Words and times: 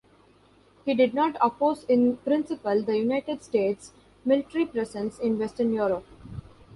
He 0.83 0.95
did 0.95 1.13
not 1.13 1.37
oppose, 1.39 1.83
in 1.83 2.17
principle, 2.17 2.81
the 2.81 2.97
United 2.97 3.43
States' 3.43 3.93
military 4.25 4.65
presence 4.65 5.19
in 5.19 5.37
Western 5.37 5.71
Europe. 5.73 6.07